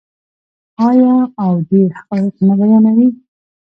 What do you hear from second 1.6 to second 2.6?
ډیر حقایق نه